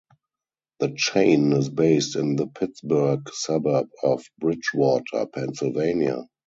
The 0.79 0.93
chain 0.97 1.53
is 1.53 1.69
based 1.69 2.15
in 2.15 2.35
the 2.35 2.47
Pittsburgh 2.47 3.21
suburb 3.31 3.89
of 4.01 4.23
Bridgewater, 4.39 5.27
Pennsylvania. 5.27 6.25